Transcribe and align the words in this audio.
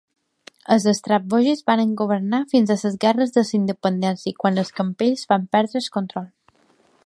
Els 0.75 0.85
Strathbogies 0.99 1.61
van 1.71 1.91
governar 1.99 2.39
fins 2.55 2.73
a 2.75 2.79
les 2.79 2.97
Guerres 3.05 3.35
de 3.37 3.45
la 3.45 3.53
Independència, 3.61 4.41
quan 4.43 4.59
els 4.63 4.75
Campells 4.81 5.27
van 5.35 5.49
prendre 5.53 5.85
el 5.87 5.93
control. 6.01 6.31